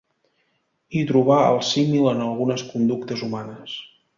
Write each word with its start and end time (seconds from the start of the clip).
I 1.01 1.03
trobà 1.11 1.37
el 1.49 1.61
símil 1.69 2.09
en 2.15 2.25
algunes 2.29 2.67
conductes 2.73 3.25
humanes. 3.29 3.79